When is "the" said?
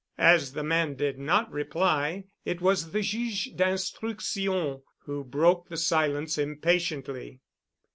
0.53-0.63, 2.91-3.01, 5.69-5.77